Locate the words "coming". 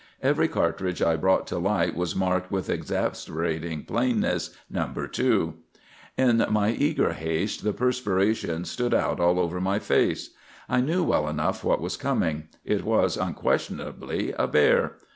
11.97-12.45